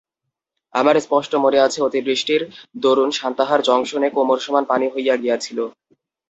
আমার 0.73 0.95
স্পষ্ট 0.99 1.31
মনে 1.35 1.59
আছে, 1.59 1.79
অতিবৃষ্টির 1.81 2.41
দরুন 2.77 3.09
সান্তাহার 3.11 3.59
জংশনে 3.61 4.09
কোমর-সমান 4.09 4.63
পানি 4.65 4.85
হইয়া 4.87 5.15
গিয়াছিল। 5.17 5.59